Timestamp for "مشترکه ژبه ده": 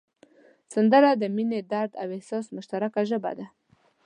2.55-3.47